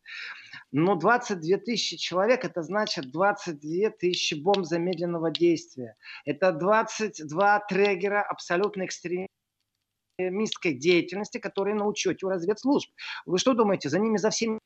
[0.71, 5.97] Но 22 тысячи человек, это значит 22 тысячи бомб замедленного действия.
[6.23, 12.89] Это 22 трегера абсолютно экстремистской деятельности, которые на учете у разведслужб.
[13.25, 14.59] Вы что думаете, за ними за всеми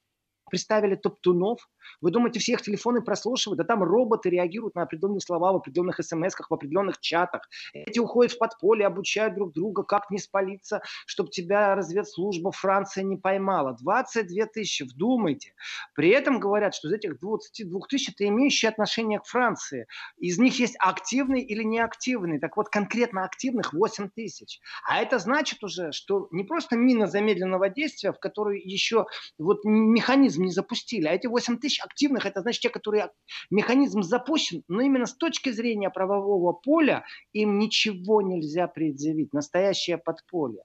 [0.49, 1.67] приставили топтунов.
[2.01, 3.57] Вы думаете, всех телефоны прослушивают?
[3.57, 7.49] Да там роботы реагируют на определенные слова в определенных смс-ках, в определенных чатах.
[7.73, 13.17] Эти уходят в подполье, обучают друг друга, как не спалиться, чтобы тебя разведслужба Франции не
[13.17, 13.75] поймала.
[13.79, 15.53] 22 тысячи, вдумайте.
[15.95, 19.87] При этом говорят, что из этих 22 тысяч это имеющие отношение к Франции.
[20.17, 22.39] Из них есть активный или неактивный.
[22.39, 24.59] Так вот, конкретно активных 8 тысяч.
[24.87, 29.05] А это значит уже, что не просто мина замедленного действия, в которой еще
[29.37, 31.07] вот механизм механизм не запустили.
[31.07, 33.09] А эти 8 тысяч активных, это значит те, которые
[33.51, 39.33] механизм запущен, но именно с точки зрения правового поля им ничего нельзя предъявить.
[39.33, 40.63] Настоящее подполье.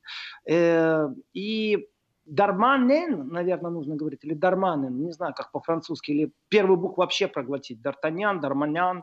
[0.49, 1.89] Э, и
[2.25, 7.81] Дарманен, наверное, нужно говорить, или Дарманен, не знаю, как по-французски, или первую букву вообще проглотить.
[7.83, 9.03] Д'Артаньян, Дарманян.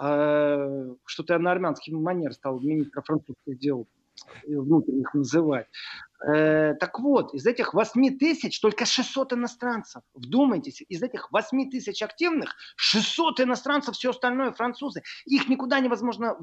[0.00, 3.86] Э, что-то я на армянский манер стал министра французских дел
[4.46, 5.66] внутренних называть.
[6.26, 10.02] Э, так вот, из этих 8 тысяч только 600 иностранцев.
[10.14, 15.02] Вдумайтесь, из этих 8 тысяч активных 600 иностранцев, все остальное французы.
[15.24, 16.36] Их никуда невозможно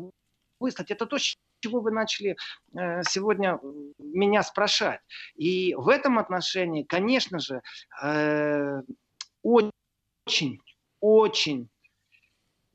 [0.59, 0.91] выслать.
[0.91, 1.17] Это то,
[1.59, 2.37] чего вы начали
[2.75, 3.59] э, сегодня
[3.99, 5.01] меня спрашивать.
[5.35, 7.61] И в этом отношении, конечно же,
[8.01, 8.81] э,
[9.43, 10.59] очень,
[10.99, 11.69] очень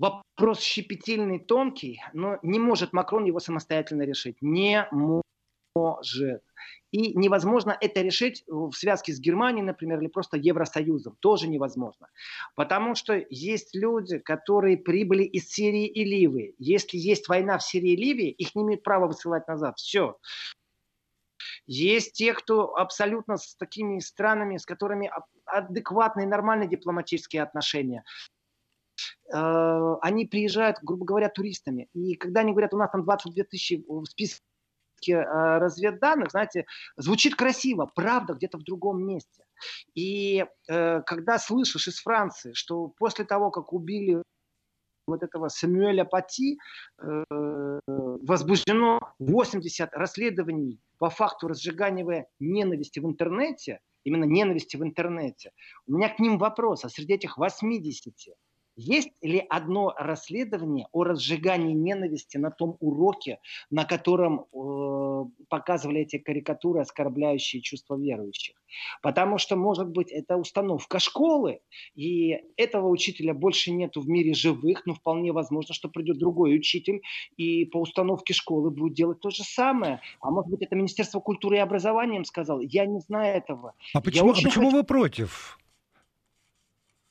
[0.03, 4.37] вопрос щепетильный, тонкий, но не может Макрон его самостоятельно решить.
[4.41, 4.89] Не
[5.75, 6.43] может.
[6.91, 11.17] И невозможно это решить в связке с Германией, например, или просто Евросоюзом.
[11.21, 12.09] Тоже невозможно.
[12.55, 16.55] Потому что есть люди, которые прибыли из Сирии и Ливии.
[16.59, 19.79] Если есть война в Сирии и Ливии, их не имеют права высылать назад.
[19.79, 20.19] Все.
[21.67, 25.11] Есть те, кто абсолютно с такими странами, с которыми
[25.47, 28.05] адекватные, нормальные дипломатические отношения.
[29.33, 31.89] Э, они приезжают, грубо говоря, туристами.
[31.95, 34.41] И когда они говорят, у нас там 22 тысячи в списке
[35.07, 35.15] э,
[35.59, 36.67] разведданных, знаете,
[36.97, 39.45] звучит красиво, правда где-то в другом месте.
[39.95, 44.23] И э, когда слышишь из Франции, что после того, как убили
[45.07, 46.59] вот этого Самуэля Пати,
[46.99, 47.25] э,
[47.87, 55.53] возбуждено 80 расследований по факту разжигания ненависти в интернете, именно ненависти в интернете,
[55.87, 58.15] у меня к ним вопрос, а среди этих 80
[58.77, 63.39] есть ли одно расследование о разжигании ненависти на том уроке,
[63.71, 68.57] на котором э, показывали эти карикатуры, оскорбляющие чувства верующих?
[69.03, 71.61] Потому что, может быть, это установка школы,
[71.95, 77.03] и этого учителя больше нету в мире живых, но вполне возможно, что придет другой учитель,
[77.37, 80.01] и по установке школы будет делать то же самое.
[80.21, 82.61] А может быть, это Министерство культуры и образования им сказал?
[82.61, 83.75] Я не знаю этого.
[83.95, 84.71] А почему, а почему хочу...
[84.71, 85.59] вы против?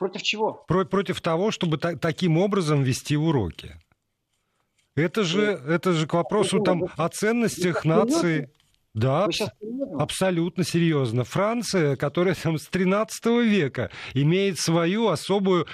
[0.02, 0.66] Против чего?
[0.68, 3.76] Про против того, чтобы та таким образом вести уроки.
[4.96, 8.50] Это же, это же к вопросу там о ценностях нации.
[8.94, 9.30] Да,
[9.98, 11.24] абсолютно серьезно.
[11.24, 15.66] Франция, которая там с 13 века имеет свою особую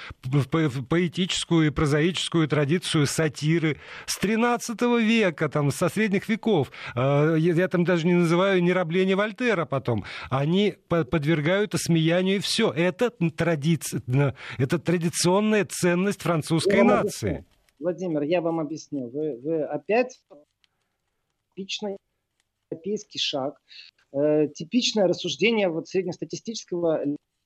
[0.88, 3.78] поэтическую и прозаическую традицию сатиры.
[4.06, 9.64] С 13 века, там, со средних веков, э, я там даже не называю нерабление Вольтера
[9.64, 12.70] потом, они подвергают осмеянию и все.
[12.70, 14.00] Это, традиция,
[14.58, 17.44] это традиционная ценность французской нации.
[17.80, 19.08] Владимир, я вам объясню.
[19.10, 20.20] Вы, вы опять
[21.56, 21.96] типичный
[22.70, 23.60] европейский шаг,
[24.12, 27.02] э, типичное рассуждение вот среднестатистического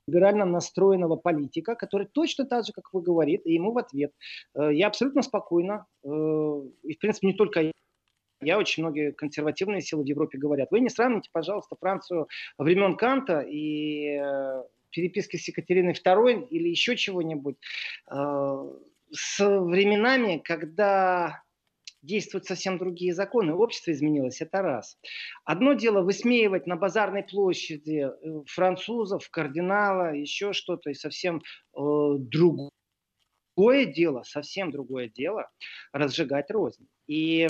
[0.08, 4.12] либерально настроенного политика, который точно так же, как вы говорит, и ему в ответ.
[4.54, 7.72] Э, я абсолютно спокойно, э, и в принципе не только я,
[8.42, 12.26] я, очень многие консервативные силы в Европе говорят, вы не сравните, пожалуйста, Францию
[12.58, 14.20] времен Канта и
[14.90, 17.56] переписки с Екатериной II или еще чего-нибудь
[18.08, 21.41] с временами, когда
[22.02, 23.54] действуют совсем другие законы.
[23.54, 24.98] Общество изменилось, это раз.
[25.44, 31.40] Одно дело высмеивать на базарной площади э, французов, кардинала, еще что-то, и совсем
[31.76, 31.80] э,
[32.18, 32.72] другое
[33.86, 35.48] дело, совсем другое дело
[35.92, 36.88] разжигать рознь.
[37.06, 37.48] И э,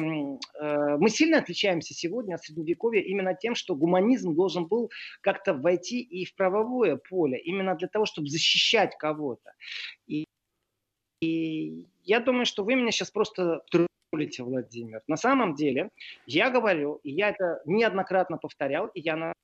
[0.98, 4.90] мы сильно отличаемся сегодня от Средневековья именно тем, что гуманизм должен был
[5.22, 9.52] как-то войти и в правовое поле, именно для того, чтобы защищать кого-то.
[10.06, 10.26] И,
[11.22, 13.62] и я думаю, что вы меня сейчас просто
[14.12, 15.02] троллите, Владимир.
[15.08, 15.90] На самом деле,
[16.26, 19.34] я говорю, и я это неоднократно повторял, и я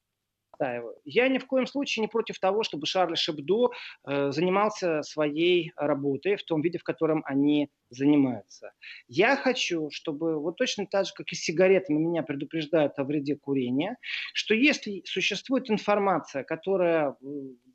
[0.53, 0.97] настаиваю.
[1.05, 3.71] Я ни в коем случае не против того, чтобы Шарль Шебдо
[4.07, 8.73] э, занимался своей работой в том виде, в котором они занимаются.
[9.07, 13.37] Я хочу, чтобы вот точно так же, как и с сигаретами меня предупреждают о вреде
[13.37, 13.97] курения,
[14.35, 17.17] что если существует информация, которая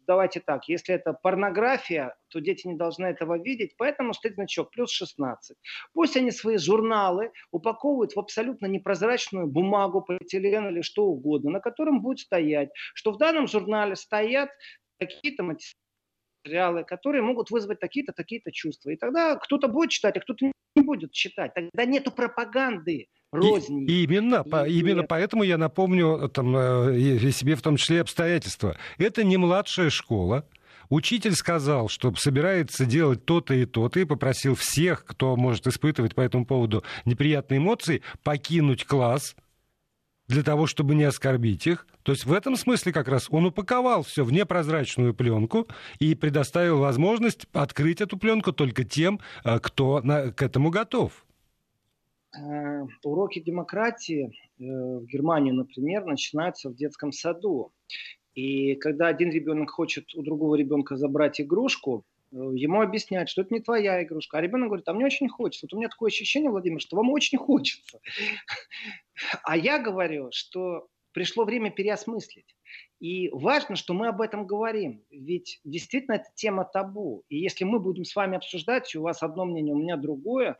[0.06, 4.92] давайте так, если это порнография, то дети не должны этого видеть, поэтому стоит значок плюс
[4.92, 5.58] 16.
[5.94, 12.02] Пусть они свои журналы упаковывают в абсолютно непрозрачную бумагу, полиэтилен или что угодно, на котором
[12.02, 14.50] будет стоять, что в данном журнале стоят
[15.00, 15.44] какие-то
[16.44, 18.92] материалы, которые могут вызвать такие-то, такие-то чувства.
[18.92, 21.54] И тогда кто-то будет читать, а кто-то не будет читать.
[21.54, 23.86] Тогда нету пропаганды розни.
[23.86, 28.78] И, именно, и, по, именно поэтому я напомню там, э, себе в том числе обстоятельства.
[28.98, 30.48] Это не младшая школа.
[30.90, 36.22] Учитель сказал, что собирается делать то-то и то-то, и попросил всех, кто может испытывать по
[36.22, 39.36] этому поводу неприятные эмоции, покинуть класс
[40.28, 41.88] для того, чтобы не оскорбить их.
[42.04, 45.68] То есть в этом смысле как раз он упаковал все в непрозрачную пленку
[46.00, 51.26] и предоставил возможность открыть эту пленку только тем, э, кто на, к этому готов.
[52.38, 57.72] Э, уроки демократии э, в Германии, например, начинаются в детском саду.
[58.36, 63.60] И когда один ребенок хочет у другого ребенка забрать игрушку, ему объясняют, что это не
[63.60, 64.40] твоя игрушка.
[64.40, 65.68] А ребенок говорит, а мне очень хочется.
[65.68, 68.00] Вот у меня такое ощущение, Владимир, что вам очень хочется.
[69.44, 72.56] А я говорю, что пришло время переосмыслить.
[73.00, 75.04] И важно, что мы об этом говорим.
[75.10, 77.24] Ведь действительно это тема табу.
[77.30, 80.58] И если мы будем с вами обсуждать, у вас одно мнение, у меня другое,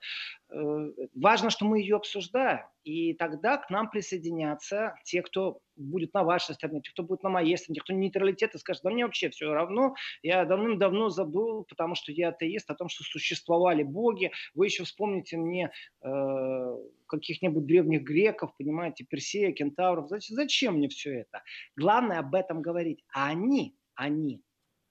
[1.16, 2.66] важно, что мы ее обсуждаем.
[2.84, 7.30] И тогда к нам присоединятся те, кто будет на вашей стороне, те, кто будет на
[7.30, 11.64] моей стороне, те, кто нейтралитет, и скажет, да мне вообще все равно, я давным-давно забыл,
[11.64, 14.32] потому что я атеист, о том, что существовали боги.
[14.54, 20.10] Вы еще вспомните мне э, каких-нибудь древних греков, понимаете, Персея, кентавров.
[20.10, 21.42] Зачем, зачем мне все это?
[21.76, 23.04] Главное об этом говорить.
[23.14, 24.44] А они, они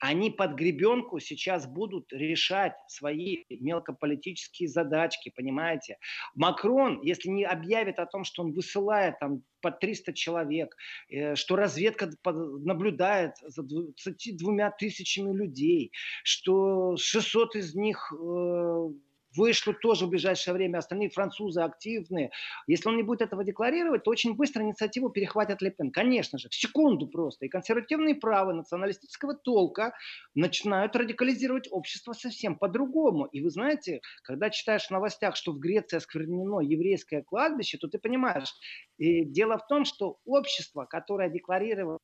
[0.03, 5.97] они под гребенку сейчас будут решать свои мелкополитические задачки, понимаете?
[6.35, 10.77] Макрон, если не объявит о том, что он высылает там по 300 человек,
[11.09, 15.93] э, что разведка наблюдает за 22 тысячами людей,
[16.25, 18.89] что 600 из них э,
[19.37, 22.31] вышлют тоже в ближайшее время, остальные французы активные.
[22.67, 25.91] Если он не будет этого декларировать, то очень быстро инициативу перехватят Лепен.
[25.91, 27.47] Конечно же, в секунду просто.
[27.47, 29.95] И консервативные правы националистического толка
[30.35, 33.27] начинают радикализировать общество совсем по-другому.
[33.27, 37.99] И вы знаете, когда читаешь в новостях, что в Греции осквернено еврейское кладбище, то ты
[37.99, 38.53] понимаешь,
[38.99, 41.99] и дело в том, что общество, которое декларировало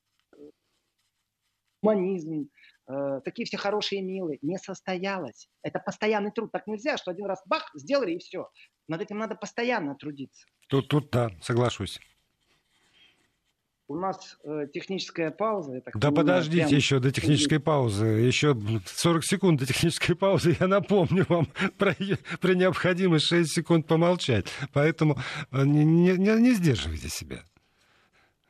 [1.82, 2.48] гуманизм,
[2.88, 5.48] э, такие все хорошие и милые, не состоялось.
[5.62, 6.50] Это постоянный труд.
[6.52, 8.48] Так нельзя, что один раз бах, сделали и все.
[8.88, 10.46] Над этим надо постоянно трудиться.
[10.68, 12.00] Тут, тут да, соглашусь.
[13.90, 15.76] У нас э, техническая пауза.
[15.76, 16.76] Я так да понимаю, подождите прям...
[16.76, 18.04] еще до технической паузы.
[18.04, 20.56] Еще 40 секунд до технической паузы.
[20.60, 21.48] Я напомню вам
[21.78, 21.94] про,
[22.38, 24.46] про необходимость 6 секунд помолчать.
[24.74, 25.16] Поэтому
[25.52, 27.42] э, не, не, не сдерживайте себя.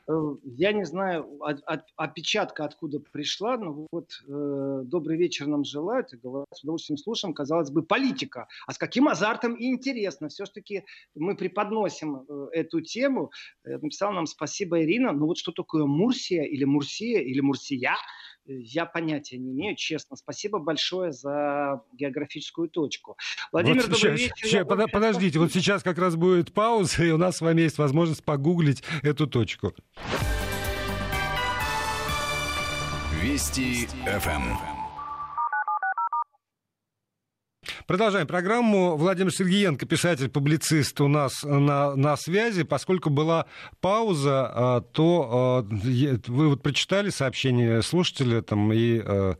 [0.08, 5.64] Э, я не знаю, от, от, опечатка откуда пришла, но вот э, добрый вечер нам
[5.64, 8.48] желают, говорят, с удовольствием слушаем, казалось бы, политика.
[8.66, 10.28] А с каким азартом и интересно.
[10.28, 13.30] Все-таки мы преподносим э, эту тему.
[13.64, 17.96] Э, написала нам спасибо Ирина, но вот что такое Мурсия или Мурсия или Мурсия,
[18.48, 20.16] я понятия не имею, честно.
[20.16, 23.16] Спасибо большое за географическую точку.
[23.52, 24.34] Владимир, вот добрый вечер.
[24.36, 27.78] Сейчас, под, подождите, вот сейчас как раз будет пауза, и у нас с вами есть
[27.78, 29.74] возможность погуглить эту точку.
[33.22, 34.77] Вести ФМ.
[37.86, 38.96] Продолжаем программу.
[38.96, 42.62] Владимир Сергеенко, писатель-публицист, у нас на, на связи.
[42.62, 43.46] Поскольку была
[43.80, 45.68] пауза, а, то а,
[46.26, 49.34] вы вот прочитали сообщение слушателя там, и Э,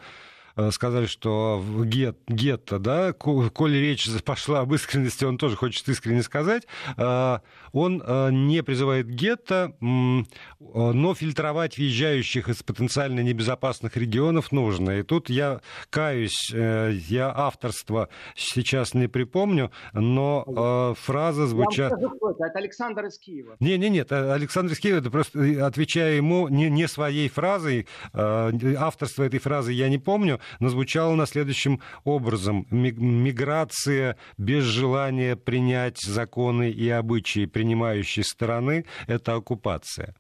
[0.70, 6.22] сказали, что в гет, гетто, да, коли речь пошла об искренности, он тоже хочет искренне
[6.22, 6.64] сказать,
[6.96, 7.38] э,
[7.72, 14.98] он э, не призывает гетто, но фильтровать въезжающих из потенциально небезопасных регионов нужно.
[14.98, 21.96] И тут я каюсь, я авторство сейчас не припомню, но фраза звучала...
[21.96, 23.56] Это Александр из Киева.
[23.60, 29.24] Не, не, нет, Александр из Киева, это просто отвечая ему не, не своей фразой, авторство
[29.24, 32.66] этой фразы я не помню, но звучало на следующем образом.
[32.70, 40.14] Миграция без желания принять законы и обычаи принимающей стороны– это оккупация.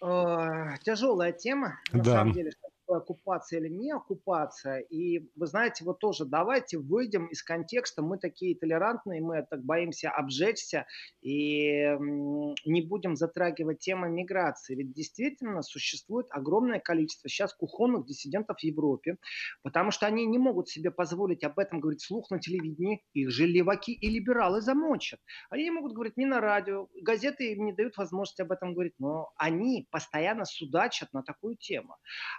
[0.00, 2.12] Тяжелая тема, на да.
[2.12, 2.52] самом деле,
[2.96, 4.80] оккупация или не оккупация.
[4.80, 8.02] И вы знаете, вот тоже давайте выйдем из контекста.
[8.02, 10.86] Мы такие толерантные, мы так боимся обжечься
[11.22, 11.96] и
[12.64, 14.74] не будем затрагивать тему миграции.
[14.74, 19.16] Ведь действительно существует огромное количество сейчас кухонных диссидентов в Европе,
[19.62, 23.02] потому что они не могут себе позволить об этом говорить слух на телевидении.
[23.12, 25.20] Их же леваки и либералы замочат.
[25.50, 28.94] Они не могут говорить ни на радио, газеты им не дают возможности об этом говорить,
[28.98, 31.96] но они постоянно судачат на такую тему.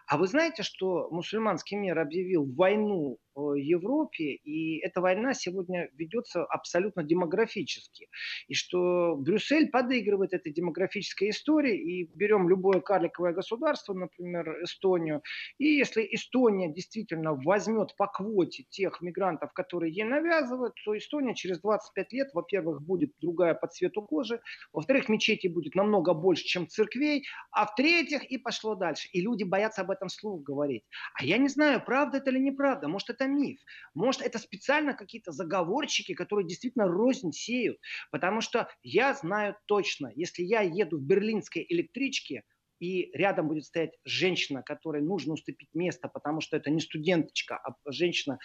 [0.07, 6.43] А вы знаете, знаете, что мусульманский мир объявил войну Европе, и эта война сегодня ведется
[6.43, 8.09] абсолютно демографически.
[8.47, 15.21] И что Брюссель подыгрывает этой демографической истории, и берем любое карликовое государство, например, Эстонию,
[15.57, 21.59] и если Эстония действительно возьмет по квоте тех мигрантов, которые ей навязывают, то Эстония через
[21.61, 24.41] 25 лет, во-первых, будет другая по цвету кожи,
[24.73, 29.07] во-вторых, мечетей будет намного больше, чем церквей, а в-третьих, и пошло дальше.
[29.11, 30.83] И люди боятся об этом слух говорить.
[31.19, 32.87] А я не знаю, правда это или неправда.
[32.87, 33.59] Может, это это миф.
[33.93, 37.77] Может, это специально какие-то заговорщики, которые действительно рознь сеют.
[38.11, 42.43] Потому что я знаю точно, если я еду в берлинской электричке,
[42.79, 47.75] и рядом будет стоять женщина, которой нужно уступить место, потому что это не студенточка, а
[47.91, 48.39] женщина,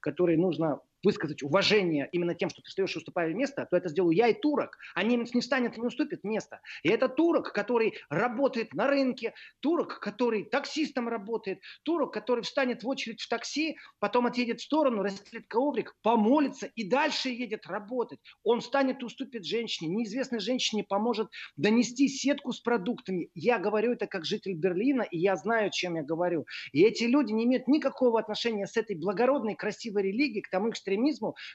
[0.00, 4.14] которой нужно высказать уважение именно тем, что ты встаешь и уступаешь место, то это сделаю
[4.14, 4.78] я и турок.
[4.94, 6.60] А немец не встанет и не уступит место.
[6.82, 12.88] И это турок, который работает на рынке, турок, который таксистом работает, турок, который встанет в
[12.88, 18.20] очередь в такси, потом отъедет в сторону, расстелит коврик, помолится и дальше едет работать.
[18.42, 19.94] Он встанет и уступит женщине.
[19.94, 23.30] Неизвестной женщине поможет донести сетку с продуктами.
[23.34, 26.46] Я говорю это как житель Берлина, и я знаю, чем я говорю.
[26.72, 30.89] И эти люди не имеют никакого отношения с этой благородной, красивой религией к тому экстремизму,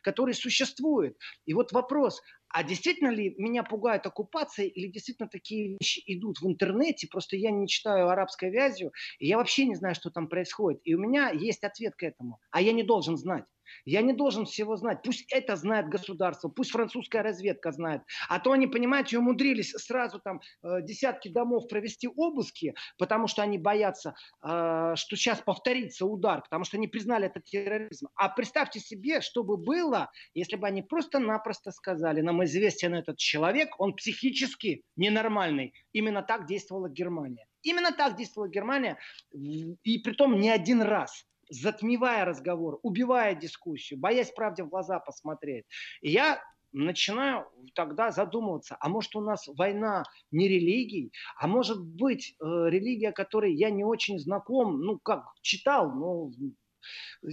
[0.01, 1.17] который существует.
[1.45, 6.47] И вот вопрос, а действительно ли меня пугает оккупация или действительно такие вещи идут в
[6.47, 7.07] интернете?
[7.11, 10.79] Просто я не читаю арабской вязью, и я вообще не знаю, что там происходит.
[10.83, 13.45] И у меня есть ответ к этому, а я не должен знать.
[13.85, 15.01] Я не должен всего знать.
[15.03, 18.01] Пусть это знает государство, пусть французская разведка знает.
[18.29, 23.57] А то они, понимаете, умудрились сразу там э, десятки домов провести обыски, потому что они
[23.57, 28.07] боятся, э, что сейчас повторится удар, потому что они признали это терроризм.
[28.15, 33.69] А представьте себе, что бы было, если бы они просто-напросто сказали, нам известен этот человек,
[33.79, 35.73] он психически ненормальный.
[35.93, 37.47] Именно так действовала Германия.
[37.63, 38.97] Именно так действовала Германия,
[39.31, 45.65] и при том не один раз затмевая разговор, убивая дискуссию, боясь правде в глаза посмотреть.
[46.01, 46.41] И я
[46.75, 53.11] начинаю тогда задумываться, а может у нас война не религий, а может быть э, религия,
[53.11, 56.31] которой я не очень знаком, ну как читал, но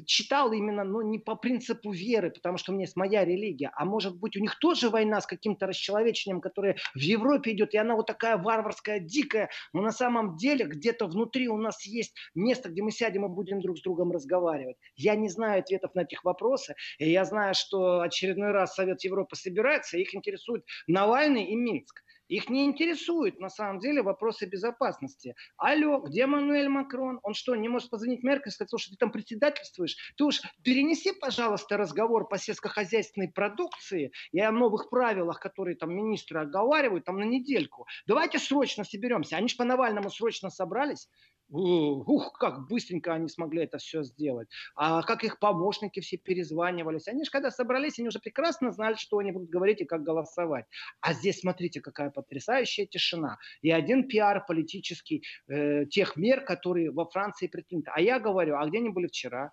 [0.07, 3.85] читал именно, но не по принципу веры, потому что у меня есть моя религия, а
[3.85, 7.95] может быть у них тоже война с каким-то расчеловечением, которое в Европе идет, и она
[7.95, 12.83] вот такая варварская, дикая, но на самом деле где-то внутри у нас есть место, где
[12.83, 14.77] мы сядем и будем друг с другом разговаривать.
[14.97, 19.37] Я не знаю ответов на этих вопросы, и я знаю, что очередной раз Совет Европы
[19.37, 22.03] собирается, их интересует Навальный и Минск.
[22.33, 25.35] Их не интересуют на самом деле вопросы безопасности.
[25.59, 27.21] Алло, где Мануэль Макрон?
[27.23, 29.99] Он что, не может позвонить Меркель и сказать, слушай, ты там председательствуешь?
[30.17, 36.41] Ты уж перенеси, пожалуйста, разговор по сельскохозяйственной продукции и о новых правилах, которые там министры
[36.41, 37.87] оговаривают, там на недельку.
[38.07, 39.37] Давайте срочно соберемся.
[39.37, 41.11] Они же по Навальному срочно собрались.
[41.53, 44.49] Ух, как быстренько они смогли это все сделать.
[44.75, 47.09] А как их помощники все перезванивались.
[47.09, 50.65] Они же когда собрались, они уже прекрасно знали, что они будут говорить и как голосовать.
[51.01, 53.39] А здесь смотрите, какая потрясающая тишина.
[53.61, 57.91] И один пиар политический э, тех мер, которые во Франции предприняты.
[57.95, 59.53] А я говорю, а где они были вчера?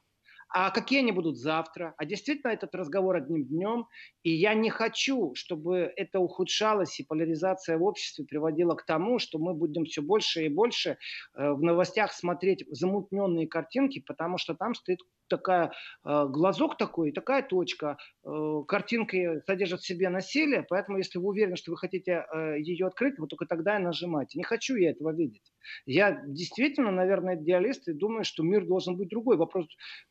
[0.50, 3.88] А какие они будут завтра, а действительно этот разговор одним днем,
[4.24, 9.38] и я не хочу, чтобы это ухудшалось и поляризация в обществе приводила к тому, что
[9.38, 10.98] мы будем все больше и больше
[11.36, 15.00] э, в новостях смотреть замутненные картинки, потому что там стоит
[15.30, 15.72] такая
[16.06, 18.30] э, глазок такой, такая точка, э,
[18.68, 22.26] картинка содержит в себе насилие, поэтому если вы уверены, что вы хотите
[22.58, 24.38] ее открыть, вы только тогда и нажимаете.
[24.38, 25.54] Не хочу я этого видеть.
[25.86, 29.38] Я действительно, наверное, идеалист и думаю, что мир должен быть другой.
[29.38, 29.68] Вопрос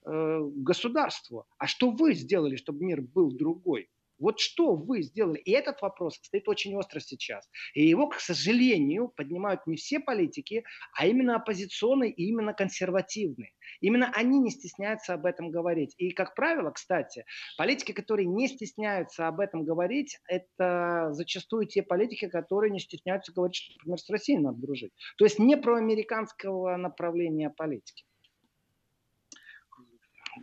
[0.07, 1.47] э, государству.
[1.59, 3.89] А что вы сделали, чтобы мир был другой?
[4.19, 5.39] Вот что вы сделали?
[5.39, 7.49] И этот вопрос стоит очень остро сейчас.
[7.75, 10.65] И его, к сожалению, поднимают не все политики,
[10.97, 13.53] а именно оппозиционные и именно консервативные.
[13.81, 15.95] Именно они не стесняются об этом говорить.
[15.99, 17.25] И, как правило, кстати,
[17.57, 23.57] политики, которые не стесняются об этом говорить, это зачастую те политики, которые не стесняются говорить,
[23.57, 24.93] что, например, с Россией надо дружить.
[25.17, 28.05] То есть не про американского направления политики.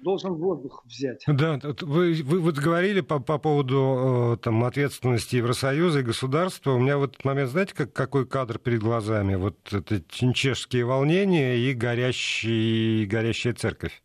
[0.02, 1.24] Должен воздух взять.
[1.28, 6.72] Да, вы, вы вот говорили по, по поводу э, там, ответственности Евросоюза и государства.
[6.72, 9.36] У меня в этот момент, знаете, как, какой кадр перед глазами?
[9.36, 14.02] Вот это чеченские волнения и горящий, горящая церковь.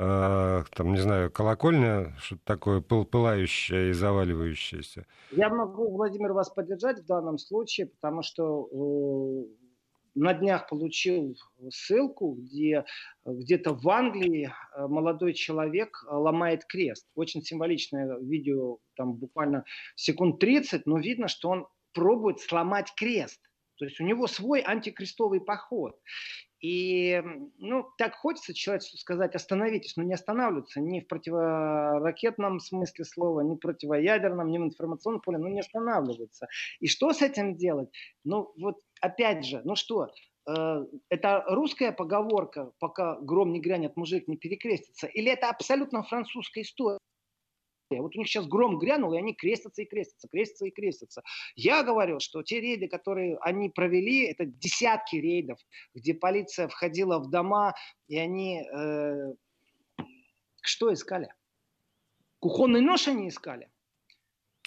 [0.00, 5.04] Э, там, не знаю, колокольня, что-то такое пыл, пылающее и заваливающееся.
[5.32, 9.57] Я могу, Владимир, вас поддержать в данном случае, потому что э,
[10.18, 11.36] на днях получил
[11.70, 12.84] ссылку, где
[13.24, 17.06] где-то в Англии э, молодой человек э, ломает крест.
[17.14, 19.64] Очень символичное видео, там буквально
[19.94, 23.40] секунд 30, но видно, что он пробует сломать крест.
[23.78, 25.96] То есть у него свой антикрестовый поход.
[26.60, 27.22] И,
[27.58, 33.54] ну, так хочется человечеству сказать, остановитесь, но не останавливаться ни в противоракетном смысле слова, ни
[33.54, 36.48] в противоядерном, ни в информационном поле, ну, не останавливаться.
[36.80, 37.90] И что с этим делать?
[38.24, 40.08] Ну, вот опять же, ну что,
[40.48, 46.62] э, это русская поговорка, пока гром не грянет, мужик не перекрестится, или это абсолютно французская
[46.62, 46.98] история?
[47.90, 51.22] Вот у них сейчас гром грянул, и они крестятся и крестятся, крестятся и крестятся.
[51.56, 55.58] Я говорю, что те рейды, которые они провели, это десятки рейдов,
[55.94, 57.74] где полиция входила в дома,
[58.06, 59.34] и они э,
[60.60, 61.32] что искали?
[62.40, 63.70] Кухонный нож они искали?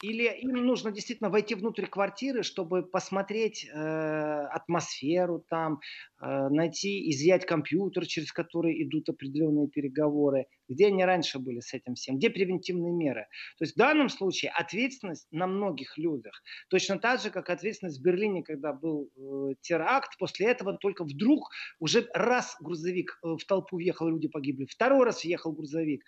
[0.01, 5.79] Или им нужно действительно войти внутрь квартиры, чтобы посмотреть э, атмосферу там,
[6.19, 10.47] э, найти, изъять компьютер, через который идут определенные переговоры.
[10.67, 12.17] Где они раньше были с этим всем?
[12.17, 13.27] Где превентивные меры?
[13.59, 16.41] То есть в данном случае ответственность на многих людях.
[16.69, 20.17] Точно так же, как ответственность в Берлине, когда был э, теракт.
[20.17, 24.65] После этого только вдруг уже раз грузовик э, в толпу въехал, люди погибли.
[24.65, 26.03] Второй раз въехал грузовик.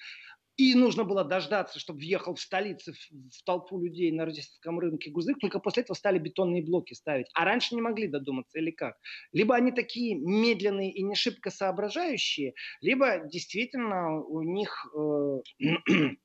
[0.56, 5.40] И нужно было дождаться, чтобы въехал в столице в, толпу людей на рождественском рынке грузовик.
[5.40, 7.28] Только после этого стали бетонные блоки ставить.
[7.34, 8.96] А раньше не могли додуматься или как?
[9.32, 15.40] Либо они такие медленные и не шибко соображающие, либо действительно у них э,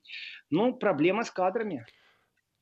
[0.51, 1.87] ну, проблема с кадрами.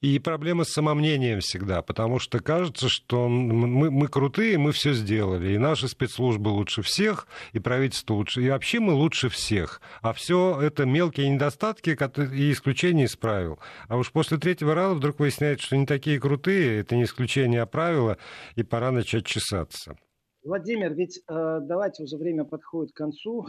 [0.03, 5.55] И проблема с самомнением всегда, потому что кажется, что мы, мы крутые, мы все сделали,
[5.55, 9.81] и наши спецслужбы лучше всех, и правительство лучше, и вообще мы лучше всех.
[10.03, 13.59] А все это мелкие недостатки и исключения из правил.
[13.89, 17.67] А уж после третьего раунда вдруг выясняется, что не такие крутые, это не исключение, а
[17.67, 18.19] правило,
[18.55, 19.97] и пора начать чесаться.
[20.45, 23.47] Владимир, ведь э, давайте уже время подходит к концу.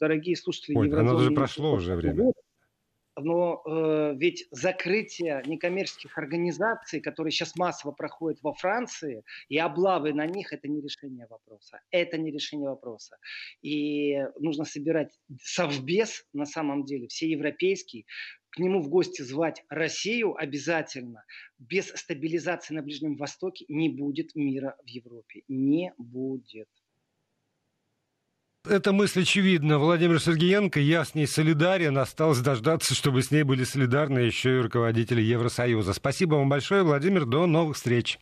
[0.00, 1.08] Дорогие слушатели Ой, Еврозоны...
[1.08, 2.32] Оно же прошло уже время
[3.20, 10.26] но э, ведь закрытие некоммерческих организаций, которые сейчас массово проходят во Франции, и облавы на
[10.26, 11.80] них, это не решение вопроса.
[11.90, 13.16] Это не решение вопроса.
[13.62, 18.04] И нужно собирать совбез, на самом деле, все европейские,
[18.50, 21.24] к нему в гости звать Россию обязательно.
[21.58, 25.42] Без стабилизации на Ближнем Востоке не будет мира в Европе.
[25.48, 26.68] Не будет.
[28.68, 29.78] Эта мысль очевидна.
[29.78, 31.96] Владимир Сергеенко, я с ней солидарен.
[31.96, 35.94] Осталось дождаться, чтобы с ней были солидарны еще и руководители Евросоюза.
[35.94, 37.24] Спасибо вам большое, Владимир.
[37.24, 38.18] До новых встреч.